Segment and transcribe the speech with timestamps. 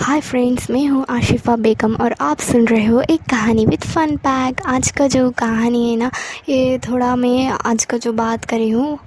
[0.00, 4.16] Hi friends मैं हूँ आशिफ़ा बेगम और आप सुन रहे हो एक कहानी विद फन
[4.16, 6.10] पैक आज का जो कहानी है ना,
[6.48, 8.98] ये थोड़ा मैं आज का जो बात करी हूँ,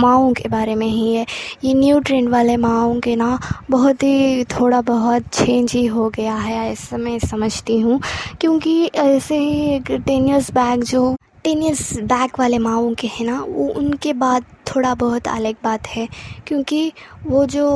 [0.00, 1.24] माओं के बारे में ही है।
[1.64, 3.38] ये न्यू ट्रेंड वाले माओं के ना,
[3.70, 8.00] बहुत ही थोड़ा बहुत चेंज ही हो गया है, ऐसा मैं समझती हूँ।
[8.40, 11.14] क्योंकि ऐसे ही टेन ईयर्स बैक जो
[11.44, 15.86] टेन ईयर्स बैक वाले माओं के हैं ना, वो उनके बाद थोड़ा बहुत अलग बात
[15.86, 16.08] है।
[16.46, 16.92] क्योंकि
[17.26, 17.70] वो जो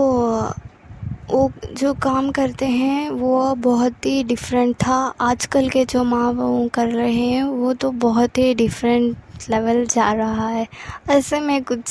[1.31, 6.69] वो जो काम करते हैं, वो बहुत ही डिफरेंट था। आजकल के जो माँ बहू
[6.75, 9.17] कर रहे हैं, वो तो बहुत ही डिफरेंट
[9.51, 10.67] लेवल जा रहा है।
[11.11, 11.89] ऐसे मैं कुछ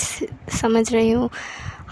[0.53, 1.29] समझ रही हूँ।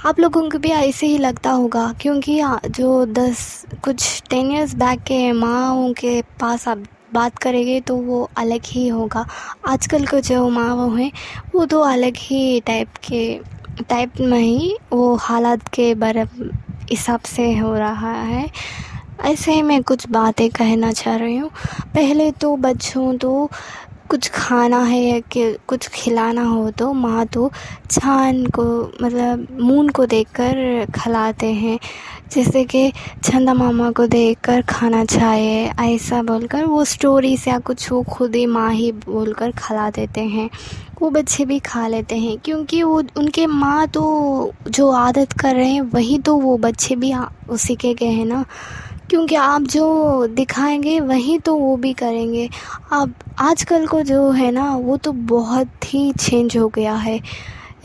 [0.05, 2.39] आप लोगों को भी ऐसे ही लगता होगा, क्योंकि
[2.69, 8.29] जो दस, कुछ टेन इयर्स बैक के माँ के पास आप बात करेंगे तो वो
[8.37, 9.25] अलग ही होगा।
[9.67, 11.11] आजकल के जो माँ बहू हैं,
[11.55, 13.39] वो तो अलग ही टाइप के
[13.89, 16.25] टाइप में ही वो हालात के बारे
[16.89, 18.49] हिसाब से हो रहा है।
[19.25, 21.49] ऐसे ही मैं कुछ बातें कहना चाह रही हूँ।
[21.95, 23.49] पहले तो बच्चों तो
[24.09, 27.49] कुछ खाना है या कि कुछ खिलाना हो तो माँ तो
[27.91, 28.63] छान को
[29.01, 31.77] मतलब मून को देखकर खिलाते हैं।
[32.31, 32.91] जैसे कि
[33.23, 38.45] चंदा मामा को देखकर खाना चाहिए ऐसा बोलकर वो स्टोरीज या कुछ वो खुद ही
[38.45, 40.49] माँ ही बोलकर खिला देते हैं।
[41.01, 45.69] वो बच्चे भी खा लेते हैं, क्योंकि वो, उनके माँ तो जो आदत कर रहे
[45.69, 47.13] हैं, वही तो वो बच्चे भी
[47.49, 48.45] उसी के गए हैं ना।
[49.09, 52.49] क्योंकि आप जो दिखाएँगे, वही तो वो भी करेंगे।
[52.91, 57.19] अब आजकल को जो है ना, वो तो बहुत ही चेंज हो गया है।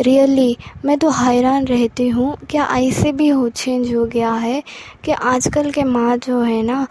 [0.00, 4.62] रियली मैं तो हैरान रहती हूँ, क्या ऐसे भी हो चेंज हो गया है
[5.05, 6.86] कि आजकल के माँ जो है ना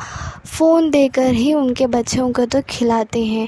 [0.45, 3.47] फ़ोन देकर ही उनके बच्चों को तो खिलाते हैं।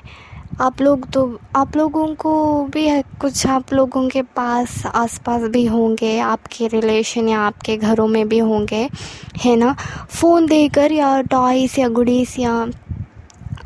[0.62, 5.66] आप लोग तो आप लोगों को भी है, कुछ आप लोगों के पास, आसपास भी
[5.66, 8.90] होंगे, आपके रिलेशन या आपके घरों में भी होंगे,
[9.46, 9.76] है ना?
[10.10, 12.68] फ़ोन देकर या टॉयस या गुडीस या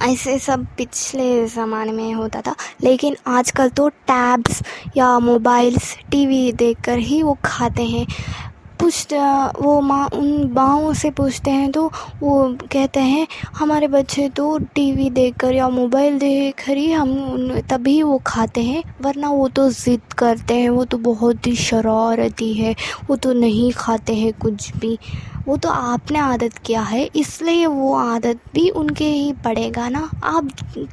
[0.01, 4.61] ऐसे सब पिछले ज़माने में होता था, लेकिन आजकल तो टैब्स
[4.97, 8.07] या मोबाइल्स टीवी देखकर ही वो खाते हैं।
[8.79, 9.13] पूछ
[9.61, 11.85] वो माँ उन माँओं से पूछते हैं तो
[12.21, 18.01] वो कहते हैं, हमारे बच्चे तो टीवी देखकर या मोबाइल देख कर ही हम तभी
[18.03, 22.75] वो खाते हैं, वरना वो तो ज़िद करते हैं, वो तो बहुत ही शरारती है,
[23.09, 24.97] वो तो नहीं खाते हैं कुछ भी।
[25.47, 30.47] वो तो आपने आदत किया है, इसलिए वो आदत भी उनके ही पड़ेगा ना। आप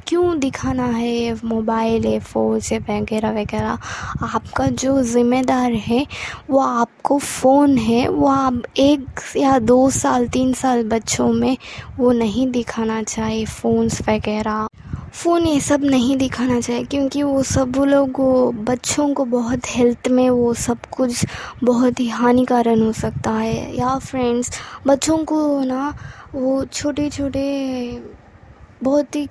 [0.07, 3.77] क्यों दिखाना है मोबाइल है फ़ोन से वगैरह वगैरह?
[4.25, 6.05] आपका जो ज़िम्मेदार है,
[6.49, 6.59] वो
[7.05, 11.57] आपको फ़ोन है, वो आप एक या दो साल, तीन साल बच्चों में
[11.97, 14.65] वो नहीं दिखाना चाहिए फ़ोन्स वगैरह।
[15.13, 18.21] फ़ोन ये सब नहीं दिखाना चाहिए क्योंकि वो सब वो लोग,
[18.65, 21.25] बच्चों को बहुत हेल्थ में वो सब कुछ
[21.63, 24.51] बहुत ही हानिकारक हो सकता है। या फ्रेंड्स
[24.87, 25.93] बच्चों को ना
[26.35, 27.45] वो छोटे छोटे
[28.83, 29.27] बहुत ही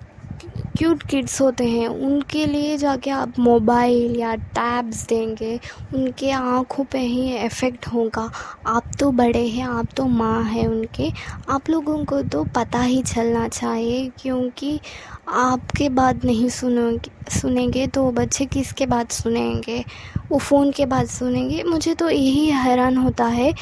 [0.79, 5.61] क्यूट किड्स होते हैं, उनके लिए जाके आप मोबाइल या टैब्स देंगे,
[5.95, 8.31] उनके आँखों पे ही इफ़ेक्ट होगा।
[8.67, 11.11] आप तो बड़े हैं, आप तो माँ हैं उनके।
[11.51, 14.81] आप लोगों को तो पता ही चलना चाहिए, क्योंकि
[15.29, 19.85] आपके बात नहीं सुनोगे, सुनेंगे तो बच्चे किसके बात सुनेंगे?
[20.31, 23.55] वो फ़ोन के बात सुनेंगे। मुझे तो यही हैरान होता है।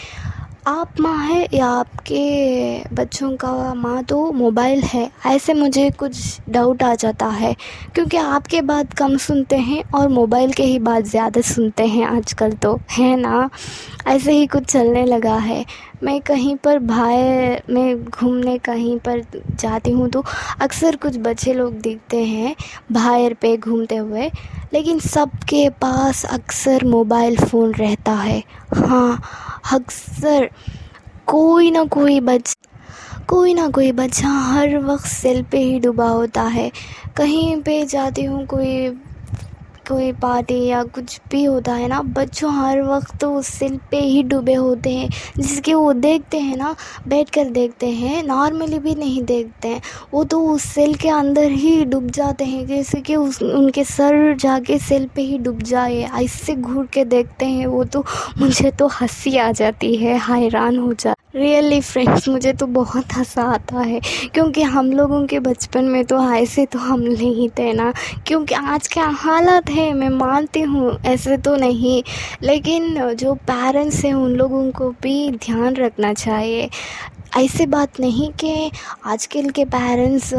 [0.62, 6.82] आप माँ है या आपके बच्चों का माँ तो मोबाइल है। ऐसे मुझे कुछ डाउट
[6.82, 7.54] आ जाता है,
[7.94, 12.52] क्योंकि आपके बात कम सुनते हैं और मोबाइल के ही बात ज़्यादा सुनते हैं आजकल
[12.52, 13.48] तो है ना?
[14.06, 15.64] ऐसे ही कुछ चलने लगा है।
[16.02, 19.20] मैं कहीं पर बाहर, में घूमने कहीं पर
[19.60, 20.22] जाती हूँ तो
[20.60, 22.54] अक्सर कुछ बच्चे लोग दिखते हैं
[22.92, 24.30] बाहर पे घूमते हुए,
[24.72, 28.42] लेकिन सबके पास अक्सर मोबाइल फ़ोन रहता है।
[28.76, 29.20] हाँ
[29.72, 30.48] अक्सर
[31.26, 32.56] कोई ना कोई बच,
[33.28, 36.70] कोई ना कोई बच्चा हर वक्त सेल पे ही डूबा होता है।
[37.16, 38.88] कहीं पे जाती हूँ, कोई
[39.92, 44.00] कोई पार्टी या कुछ भी होता है ना बच्चों हर वक्त तो उस सिल पे
[44.00, 45.08] ही डूबे होते हैं,
[45.38, 46.74] जिसके वो देखते हैं ना,
[47.08, 49.82] बैठ कर देखते हैं, नॉर्मली भी नहीं देखते हैं,
[50.14, 54.36] वो तो उस सेल के अंदर ही डूब जाते हैं, जैसे कि उस, उनके सर
[54.36, 58.04] जाके सेल पे ही डूब जाए, ऐसे घूर के देखते हैं, वो तो
[58.38, 63.42] मुझे तो हँसी आ जाती है, हैरान हो जा रियली फ्रेंड्स मुझे तो बहुत हंसा
[63.42, 64.00] आता है।
[64.34, 67.92] क्योंकि हम लोगों के बचपन में तो ऐसे तो हम नहीं थे ना।
[68.26, 72.02] क्योंकि आज क्या हालत है, मैं मानती हूँ, ऐसे तो नहीं।
[72.42, 76.68] लेकिन जो पेरेंट्स हैं, उन लोगों को भी ध्यान रखना चाहिए।
[77.36, 78.70] ऐसी बात नहीं कि
[79.04, 80.32] आजकल के पेरेंट्स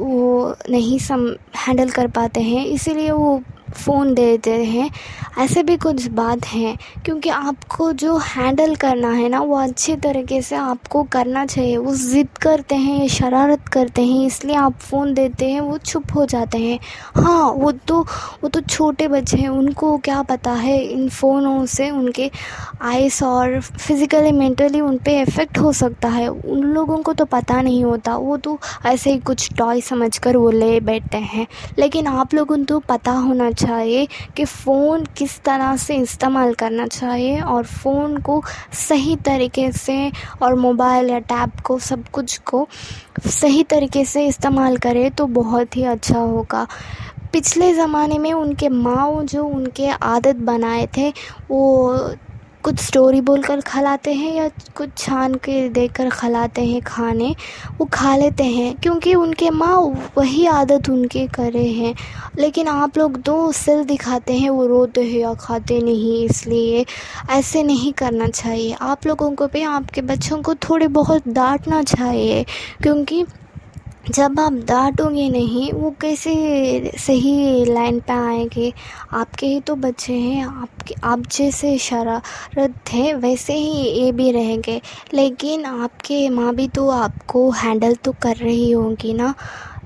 [0.00, 1.26] वो नहीं सम
[1.56, 3.42] हैंडल कर पाते हैं। इसीलिए वो
[3.74, 4.90] फ़ोन दे देते हैं।
[5.38, 10.40] ऐसे भी कुछ बात हैं, क्योंकि आपको जो हैंडल करना है ना, वो अच्छे तरीके
[10.42, 15.50] से आपको करना चाहिए। वो ज़िद करते हैं शरारत करते हैं, इसलिए आप फ़ोन देते
[15.50, 16.78] हैं, वो चुप हो जाते हैं।
[17.16, 18.00] हाँ वो तो
[18.42, 22.30] वो तो छोटे बच्चे हैं, उनको क्या पता है इन फ़ोनों से उनके
[22.82, 27.60] आइस और फिज़िकली मेंटली उन पर इफ़ेक्ट हो सकता है। उन लोगों को तो पता
[27.62, 31.46] नहीं होता, वो तो ऐसे ही कुछ टॉय समझ कर वो ले बैठते हैं।
[31.78, 36.86] लेकिन आप लोगों को तो पता होना चाहिए कि फ़ोन किस तरह से इस्तेमाल करना
[36.88, 38.42] चाहिए और फ़ोन को
[38.78, 40.10] सही तरीके से
[40.42, 42.66] और मोबाइल या टैब को, सब कुछ को
[43.26, 46.66] सही तरीके से इस्तेमाल करें तो बहुत ही अच्छा होगा।
[47.32, 51.08] पिछले ज़माने में उनके माँ जो उनके आदत बनाए थे,
[51.50, 52.14] वो
[52.64, 57.34] कुछ स्टोरी बोलकर खिलाते हैं या कुछ छान के देकर खिलाते हैं खाने,
[57.78, 59.76] वो खा लेते हैं क्योंकि उनके माँ
[60.16, 61.94] वही आदत उनके करे हैं।
[62.38, 66.84] लेकिन आप लोग दो सिल दिखाते हैं, वो रोते हैं या खाते नहीं, इसलिए
[67.30, 72.44] ऐसे नहीं करना चाहिए। आप लोगों को भी, आपके बच्चों को थोड़े बहुत डांटना चाहिए,
[72.82, 73.24] क्योंकि
[74.10, 78.72] जब आप डांटोगे नहीं, वो कैसे सही लाइन पे आएँगे?
[79.12, 84.80] आपके ही तो बच्चे हैं, आपके, आप जैसे शरारत थे वैसे ही ये भी रहेंगे।
[85.14, 89.34] लेकिन आपके माँ भी तो आपको हैंडल तो कर रही होंगी ना।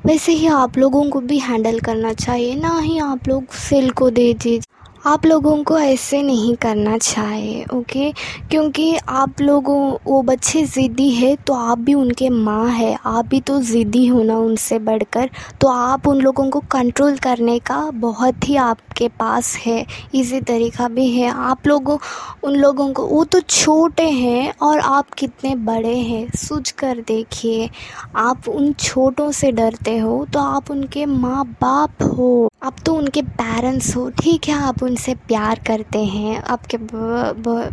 [0.06, 4.09] वैसे ही आप लोगों को भी हैंडल करना चाहिए, ना ही आप लोग सेल को
[4.11, 4.61] दे दीजिए।
[5.06, 8.11] आप लोगों को ऐसे नहीं करना चाहिए, ओके?
[8.51, 13.41] क्योंकि आप लोगों, वो बच्चे ज़िद्दी है तो आप भी उनके माँ है। आप भी
[13.41, 15.31] तो ज़िद्दी हो ना उनसे बढ़कर।
[15.61, 18.56] तो आप उन लोगों को कंट्रोल करने का बहुत ही
[18.94, 21.96] आपके पास है इजी तरीका भी है। आप लोगों,
[22.44, 27.69] उन लोगों को, वो तो छोटे हैं और आप कितने बड़े हैं सोच कर देखिए।
[28.17, 33.23] आप उन छोटों से डरते हो तो आप उनके माँ बाप हो। आप तो उनके
[33.23, 36.76] पेरेंट्स हो, ठीक है, आप उनसे प्यार करते हैं। आपके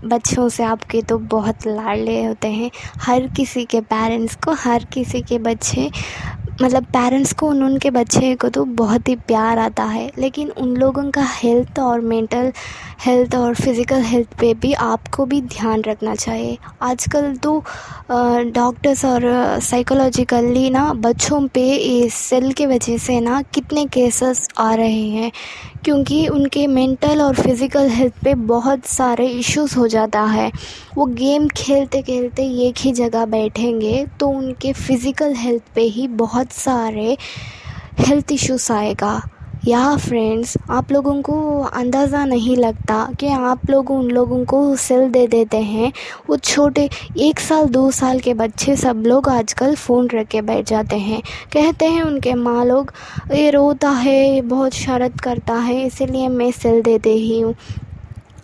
[0.07, 2.71] बच्चों से आपके तो बहुत लाडले होते हैं।
[3.01, 5.89] हर किसी के पेरेंट्स को, हर किसी के बच्चे
[6.61, 10.75] मतलब पेरेंट्स को उन, उनके बच्चे को तो बहुत ही प्यार आता है, लेकिन उन
[10.77, 12.51] लोगों का हेल्थ और मेंटल
[13.01, 17.57] हेल्थ और फ़िज़िकल हेल्थ पे भी आपको भी ध्यान रखना चाहिए। आजकल तो
[18.11, 19.23] डॉक्टर्स और
[19.61, 25.31] साइकोलॉजिकली ना बच्चों पे इस सेल के वजह से ना कितने केसेस आ रहे हैं,
[25.83, 30.51] क्योंकि उनके मेंटल और फ़िज़िकल हेल्थ पे बहुत सारे इश्यूज़ हो जाता है।
[30.95, 36.07] वो गेम खेलते खेलते एक ही जगह बैठेंगे तो उनके फ़िज़िकल हेल्थ पे ही
[36.51, 37.17] बहुत सारे
[37.99, 39.21] हेल्थ इश्यूज़ आएगा।
[39.67, 45.07] या फ्रेंड्स आप लोगों को अंदाज़ा नहीं लगता कि आप लोग उन लोगों को सेल
[45.09, 45.91] दे देते हैं।
[46.29, 46.89] वो छोटे,
[47.19, 51.21] एक साल, दो साल के बच्चे सब लोग आजकल फ़ोन रख के बैठ जाते हैं।
[51.53, 52.91] कहते हैं उनके माँ लोग,
[53.33, 57.55] ये रोता है, बहुत शरत करता है, इसीलिए मैं सेल देते ही हूँ।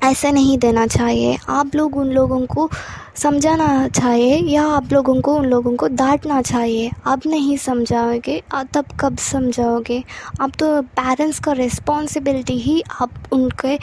[0.03, 2.69] ऐसे नहीं देना चाहिए। आप लोग उन लोगों को
[3.17, 8.41] समझाना चाहिए या आप लोगों को, उन लोगों को डांटना चाहिए। आप नहीं समझाओगे
[8.73, 10.03] तब कब समझाओगे?
[10.41, 13.77] आप तो पेरेंट्स का रिस्पॉन्सिबिलिटी ही आप उनके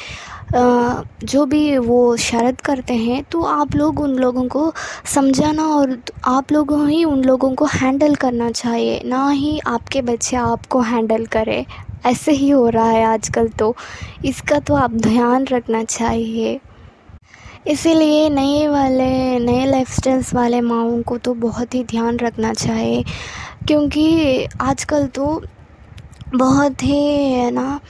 [1.25, 4.72] जो भी वो शरत करते हैं तो आप लोग उन लोगों को
[5.14, 5.96] समझाना और
[6.26, 11.26] आप लोगों ही उन लोगों को हैंडल करना चाहिए। ना ही आपके बच्चे आपको हैंडल
[11.26, 11.64] करें।
[12.06, 13.75] ऐसे ही हो रहा है आजकल तो।
[14.25, 16.58] इसका तो आप ध्यान रखना चाहिए।
[17.66, 23.02] इसीलिए नए वाले, नए लाइफ स्टाइल्स वाले माओं को तो बहुत ही ध्यान रखना चाहिए,
[23.69, 25.43] क्योंकि आजकल तो
[26.34, 27.81] बहुत ही, है ना,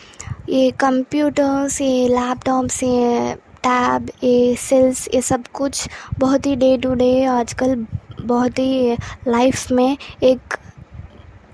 [0.48, 3.34] ये कंप्यूटर्स ये लैपटॉप्स ये
[3.64, 7.74] टैब ये सेल्स ये सब कुछ बहुत ही डे टू डे आजकल
[8.22, 8.96] बहुत ही
[9.28, 10.54] लाइफ में एक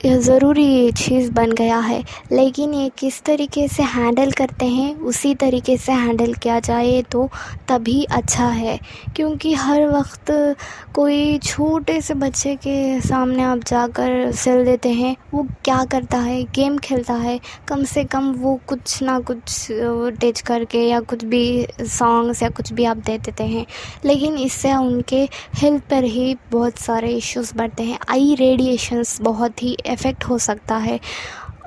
[0.05, 2.03] यह ज़रूरी चीज़ बन गया है।
[2.33, 7.29] लेकिन ये किस तरीके से हैंडल करते हैं, उसी तरीके से हैंडल किया जाए तो
[7.69, 8.79] तभी अच्छा है।
[9.17, 10.31] क्योंकि हर वक्त
[10.95, 16.43] कोई छोटे से बच्चे के सामने आप जाकर सेल देते हैं, वो क्या करता है
[16.55, 17.39] गेम खेलता है,
[17.69, 22.73] कम से कम वो कुछ ना कुछ टच करके या कुछ भी सॉन्ग्स या कुछ
[22.73, 23.67] भी आप दे देते हैं।
[24.05, 25.23] लेकिन इससे उनके
[25.55, 30.77] हेल्थ पर ही बहुत सारे इश्यूज़ बढ़ते हैं। आई रेडिएशंस बहुत ही इफ़ेक्ट हो सकता
[30.77, 30.99] है।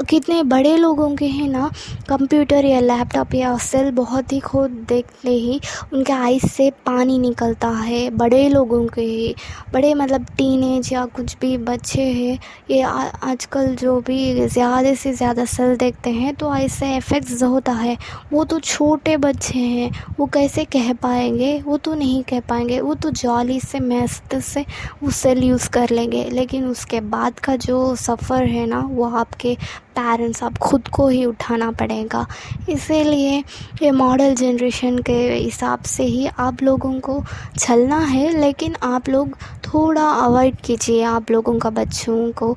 [0.02, 1.70] कितने बड़े लोगों के हैं ना,
[2.10, 5.60] कंप्यूटर या लैपटॉप या सेल बहुत ही खुद देखते ही
[5.94, 9.36] उनके आइस से पानी निकलता है। बड़े लोगों के ही,
[9.74, 12.38] बड़े मतलब टीनेज या कुछ भी बच्चे हैं,
[12.72, 17.98] ये आजकल जो भी ज़्यादा से ज़्यादा सेल देखते हैं तो ऐसे इफ़ेक्ट्स होता है।
[18.34, 21.60] वो तो छोटे बच्चे हैं, वो कैसे कह पाएँगे?
[21.66, 24.66] वो तो नहीं कह पाएँगे, वो तो जॉली से, मस्त से
[25.04, 29.58] वो सेल यूज़ कर लेंगे। लेकिन उसके बाद का जो सफ़र है ना, वो आपके
[29.96, 32.26] पेरेंट्स आप खुद को ही उठाना पड़ेगा।
[32.70, 33.38] इसीलिए
[33.82, 37.24] ये मॉडल जनरेशन के हिसाब से ही आप लोगों को
[37.60, 39.36] चलना है, लेकिन आप लोग
[39.66, 42.56] थोड़ा अवॉइड कीजिए आप लोगों का बच्चों को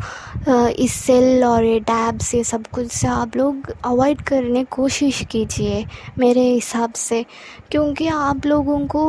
[0.79, 5.85] इस सेल और ये टैब्स ये सब कुछ से आप लोग अवॉइड करने कोशिश कीजिए
[6.19, 7.25] मेरे हिसाब से।
[7.71, 9.05] क्योंकि आप लोगों को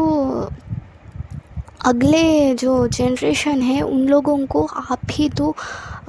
[1.85, 5.55] अगले जो जनरेशन है, उन लोगों को आप ही तो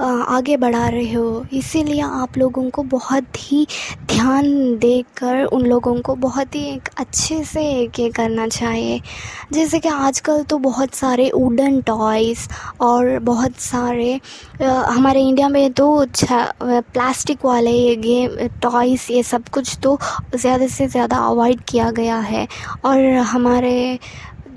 [0.00, 3.67] आगे बढ़ा रहे हो। इसीलिए आप लोगों को बहुत ही
[4.09, 4.47] ध्यान
[4.78, 9.00] देकर, उन लोगों को बहुत ही एक अच्छे से ये करना चाहिए।
[9.52, 12.47] जैसे कि आजकल तो बहुत सारे वुडन टॉयज़
[12.81, 14.21] और बहुत सारे
[14.62, 19.99] हमारे इंडिया में तो प्लास्टिक वाले ये गेम टॉयज़ ये सब कुछ तो
[20.35, 22.47] ज़्यादा से ज़्यादा अवॉइड किया गया है।
[22.85, 23.99] और हमारे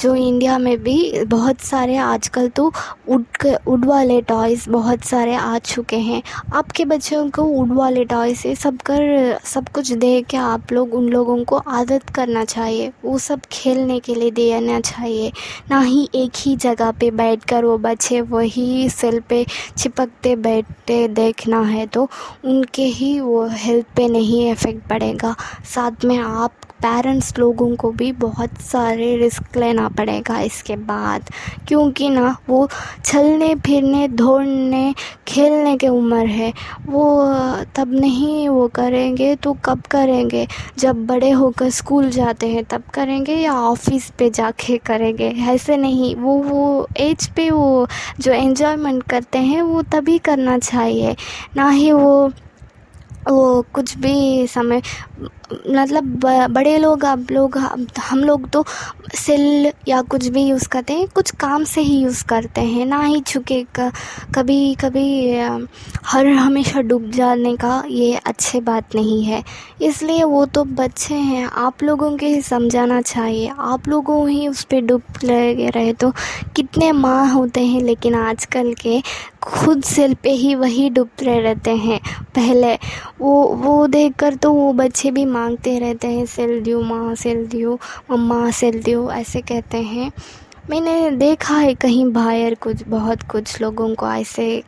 [0.02, 2.68] जो इंडिया में भी बहुत सारे आजकल तो
[3.10, 3.26] वुड
[3.68, 6.22] वुड वाले टॉयज़ बहुत सारे आ चुके हैं।
[6.54, 10.94] आपके बच्चों को वुड वाले टॉय से सब कर, सब कुछ दे के आप लोग,
[10.94, 15.32] उन लोगों को आदत करना चाहिए। वो सब खेलने के लिए देना चाहिए।
[15.72, 19.46] ना ही एक ही जगह पे बैठ कर वो बच्चे वही सेल पे
[19.78, 22.10] चिपकते बैठते देखना है तो
[22.46, 25.36] उनके ही वो हेल्थ पे नहीं इफ़ेक्ट पड़ेगा।
[25.76, 31.30] साथ में आप पेरेंट्स लोगों को भी बहुत सारे रिस्क लेना पड़ेगा इसके बाद,
[31.68, 32.68] क्योंकि ना वो
[33.06, 34.94] चलने, फिरने, दौड़ने,
[35.28, 36.52] खेलने के उम्र है।
[36.88, 37.06] वो,
[37.76, 40.48] तब नहीं वो करेंगे तो कब करेंगे?
[40.80, 45.30] जब बड़े होकर स्कूल जाते हैं, तब करेंगे या ऑफ़िस पे जाके करेंगे?
[45.50, 47.88] ऐसे नहीं, वो वो एज पे वो
[48.20, 51.16] जो एन्जॉयमेंट करते हैं, वो तभी करना चाहिए।
[51.56, 52.32] ना ही वो
[53.30, 54.82] वो कुछ भी समय
[55.52, 56.04] मतलब
[56.52, 57.58] बड़े लोग आप लोग
[58.00, 58.64] हम लोग तो
[59.16, 63.02] सेल या कुछ भी यूज़ करते हैं, कुछ काम से ही यूज़ करते हैं, ना
[63.02, 65.06] ही छुके कभी कभी
[66.06, 69.44] हर हमेशा डूब जाने का ये अच्छे बात नहीं है।
[69.82, 74.64] इसलिए वो तो बच्चे हैं, आप लोगों के ही समझाना चाहिए। आप लोगों ही उस
[74.64, 76.12] पर डूब लगे रहे तो
[76.56, 79.02] कितने माँ होते हैं, लेकिन आजकल के
[79.44, 82.00] खुद सेल पे ही वही डूबते रहते हैं।
[82.36, 82.74] पहले
[83.22, 87.80] वो वो देख तो वो बच्चे भी मांगते रहते हैं, सेल दियो, माँ सेल दियो,
[88.12, 90.12] मम्मा सेल दियो, ऐसे कहते हैं।
[90.70, 94.64] मैंने देखा है कहीं बाहर कुछ, बहुत कुछ लोगों को ऐसे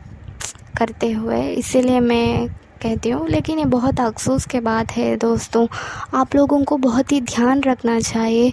[0.78, 2.48] करते हुए। इसीलिए मैं
[2.82, 5.66] कहती हूँ, लेकिन ये बहुत अफसोस के बात है दोस्तों।
[6.14, 8.52] आप लोगों को बहुत ही ध्यान रखना चाहिए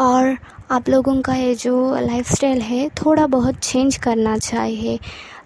[0.00, 0.36] और
[0.70, 4.98] आप लोगों का ये जो लाइफस्टाइल है, थोड़ा बहुत चेंज करना चाहिए।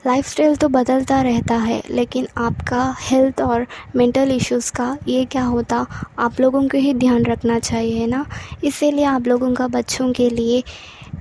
[0.07, 5.87] लाइफस्टाइल तो बदलता रहता है, लेकिन आपका हेल्थ और मेंटल इश्यूज़ का ये क्या होता?
[6.19, 8.25] आप लोगों को ही ध्यान रखना चाहिए ना?
[8.64, 10.62] इसीलिए आप लोगों का बच्चों के लिए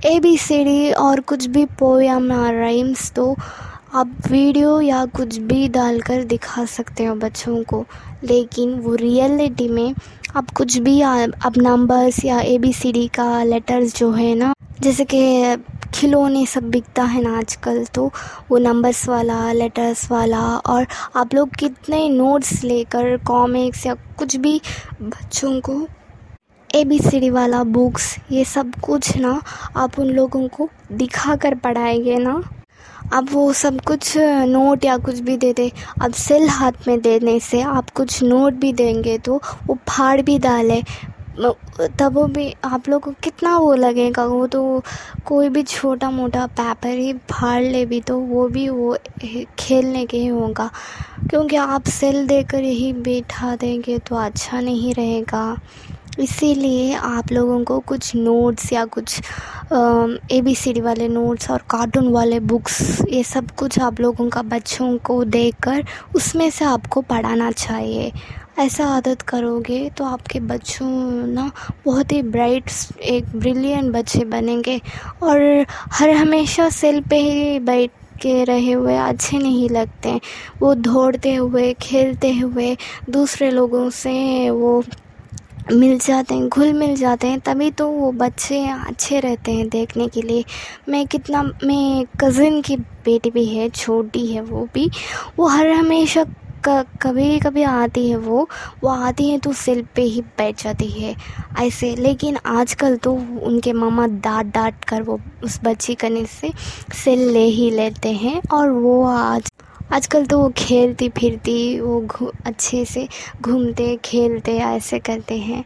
[0.06, 3.34] ए बी सी डी और कुछ भी पोएम या राइम्स तो
[3.94, 7.84] आप वीडियो या कुछ भी डालकर दिखा सकते हो बच्चों को।
[8.24, 9.94] लेकिन वो रियलिटी में
[10.36, 14.52] आप कुछ भी अब नंबर्स या ए बी सी डी का लेटर्स जो है ना,
[14.80, 15.56] जैसे कि
[15.94, 18.10] खिलौने सब बिकता है ना आजकल तो
[18.50, 24.60] वो नंबर्स वाला लेटर्स वाला और आप लोग कितने नोट्स लेकर कॉमिक्स या कुछ भी
[25.02, 25.86] बच्चों को
[26.70, 29.40] ए बी सी डी वाला बुक्स ये सब कुछ ना
[29.76, 32.42] आप उन लोगों को दिखा कर पढ़ाएँगे ना।
[33.14, 34.12] अब वो सब कुछ
[34.46, 35.70] नोट या कुछ भी दे दे,
[36.02, 40.38] अब सेल हाथ में देने से आप कुछ नोट भी देंगे तो वो फाड़ भी
[40.38, 40.82] डाले
[41.98, 44.24] तब भी आप लोग को कितना वो लगेगा?
[44.24, 44.82] वो तो
[45.26, 48.96] कोई भी छोटा मोटा पेपर ही फाड़ ले भी तो वो भी वो
[49.58, 50.70] खेलने के ही होगा।
[51.30, 55.56] क्योंकि आप सेल देकर यही बैठा देंगे तो अच्छा नहीं रहेगा।
[56.20, 59.20] इसीलिए आप लोगों को कुछ नोट्स या कुछ
[60.32, 64.28] ए बी सी डी वाले नोट्स और कार्टून वाले बुक्स ये सब कुछ आप लोगों
[64.30, 65.84] का बच्चों को देकर
[66.16, 68.12] उसमें से आपको पढ़ाना चाहिए।
[68.58, 70.86] ऐसा आदत करोगे तो आपके बच्चों
[71.26, 71.50] ना
[71.84, 72.70] बहुत ही ब्राइट,
[73.02, 74.80] एक ब्रिलियंट बच्चे बनेंगे।
[75.22, 77.90] और हर हमेशा सेल पे ही बैठ
[78.22, 80.20] के रहे हुए, अच्छे नहीं लगते।
[80.60, 82.76] वो दौड़ते हुए, खेलते हुए
[83.10, 84.82] दूसरे लोगों से वो
[85.70, 90.08] मिल जाते हैं, घुल मिल जाते हैं, तभी तो वो बच्चे अच्छे रहते हैं देखने
[90.08, 90.44] के लिए।
[90.88, 94.88] मैं कितना, मैं कज़िन की बेटी भी है, छोटी है वो भी।
[95.38, 96.24] वो हर हमेशा
[96.62, 98.48] कभी कभी आती है वो
[98.82, 101.14] वो आती है तो सिल पे ही बैठ जाती है,
[101.58, 103.12] ऐसे। लेकिन आजकल तो
[103.42, 106.50] उनके मामा डांट डांट कर वो उस बच्ची कने से
[106.94, 109.50] सिल ले ही लेते हैं और वो आज,
[109.92, 113.08] आजकल तो वो खेलती फिरती वो अच्छे से
[113.40, 115.64] घूमते, खेलते, ऐसे करते हैं।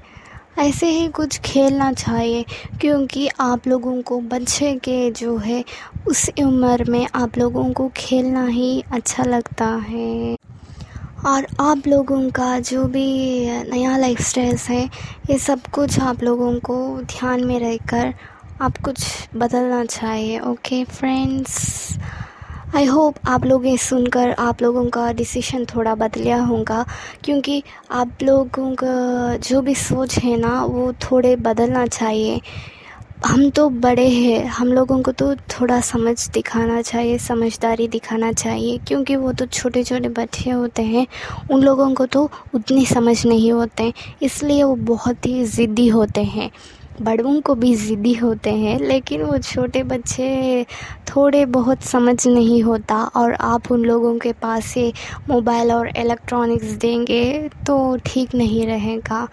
[0.58, 2.44] ऐसे ही कुछ खेलना चाहिए,
[2.80, 5.64] क्योंकि आप लोगों को बच्चे के जो है,
[6.08, 10.37] उस उम्र में आप लोगों को खेलना ही अच्छा लगता है।
[11.26, 13.06] और आप लोगों का जो भी
[13.70, 14.84] नया लाइफ स्टाइल्स है,
[15.30, 18.12] ये सब कुछ आप लोगों को ध्यान में रहकर
[18.62, 21.98] आप कुछ बदलना चाहिए। ओके फ्रेंड्स
[22.76, 26.84] आई होप आप लोग ये सुनकर आप लोगों का डिसीशन थोड़ा बदलिया होगा,
[27.24, 32.40] क्योंकि आप लोगों का जो भी सोच है ना, वो थोड़े बदलना चाहिए।
[33.24, 38.78] हम तो बड़े हैं। हम लोगों को तो थोड़ा समझ दिखाना चाहिए, समझदारी दिखाना चाहिए,
[38.78, 41.06] क्योंकि वो तो छोटे छोटे बच्चे होते हैं।
[41.50, 46.50] उन लोगों को तो उतनी समझ नहीं होते इसलिए वो बहुत ही ज़िद्दी होते हैं।
[47.04, 50.64] बड़ों को भी ज़िद्दी होते हैं, लेकिन वो छोटे बच्चे
[51.09, 54.92] थोड़े बहुत समझ नहीं होता और आप उन लोगों के पास से
[55.28, 59.26] मोबाइल और इलेक्ट्रॉनिक्स देंगे तो ठीक नहीं रहेगा।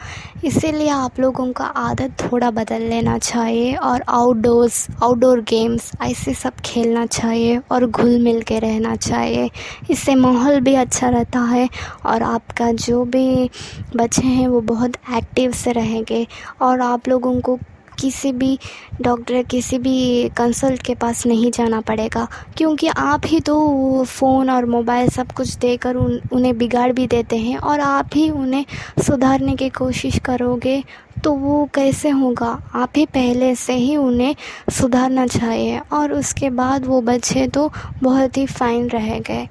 [0.46, 6.60] इसीलिए आप लोगों का आदत थोड़ा बदल लेना चाहिए और आउटडोर्स आउटडोर गेम्स ऐसे सब
[6.66, 9.50] खेलना चाहिए और घुल मिल के रहना चाहिए।
[9.92, 11.68] इससे माहौल भी अच्छा रहता है
[12.06, 13.50] और आपका जो भी
[13.96, 16.26] बच्चे हैं वो बहुत एक्टिव से रहेंगे
[16.62, 17.58] और आप लोगों को
[18.00, 18.58] किसी भी
[19.02, 22.28] डॉक्टर, किसी भी कंसल्ट के पास नहीं जाना पड़ेगा।
[22.58, 27.38] क्योंकि आप ही तो फ़ोन और मोबाइल सब कुछ देकर उन, उन्हें बिगाड़ भी देते
[27.38, 28.66] हैं और आप ही उन्हें
[29.06, 30.84] सुधारने की कोशिश करोगे
[31.24, 32.50] तो वो कैसे होगा?
[32.76, 34.36] आप ही पहले से ही उन्हें
[34.72, 37.72] सुधारना चाहिए और उसके बाद वो बच्चे तो
[38.04, 39.48] बहुत ही फ़ाइन रह गए।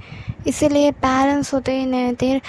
[0.46, 2.40] इसीलिए पेरेंट्स होते ही थे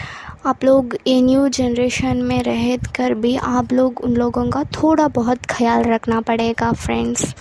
[0.46, 5.08] आप लोग ये न्यू जनरेशन में रह कर भी आप लोग उन लोगों का थोड़ा
[5.08, 7.34] बहुत ख्याल रखना पड़ेगा फ्रेंड्स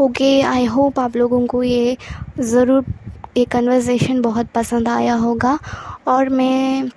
[0.00, 1.96] ओके आई होप आप लोगों को ये
[2.40, 2.84] ज़रूर
[3.36, 5.58] ये कन्वर्सेशन बहुत पसंद आया होगा
[6.08, 6.90] और मैं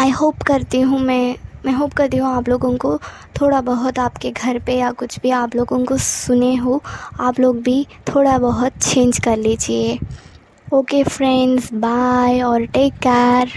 [0.00, 2.96] आई होप करती हूँ मैं मैं होप करती हूँ आप लोगों को
[3.40, 6.82] थोड़ा बहुत आपके घर पे या कुछ भी आप लोगों को सुने हो,
[7.20, 9.98] आप लोग भी थोड़ा बहुत चेंज कर लीजिए.
[10.74, 13.50] ओके फ्रेंड्स बाय और टेक केयर